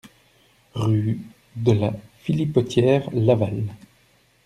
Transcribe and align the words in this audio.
Rue 0.73 1.19
de 1.57 1.71
la 1.73 1.93
Philipotière, 2.23 3.07
Laval 3.13 3.65